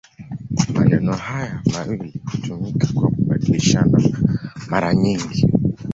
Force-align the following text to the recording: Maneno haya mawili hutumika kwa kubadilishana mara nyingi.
Maneno 0.73 1.13
haya 1.19 1.61
mawili 1.73 2.21
hutumika 2.35 2.87
kwa 2.93 3.09
kubadilishana 3.09 4.01
mara 4.69 4.93
nyingi. 4.93 5.47